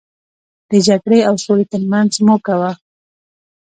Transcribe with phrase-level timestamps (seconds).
[0.69, 2.71] د جګړې او سولې ترمنځ موکه وه.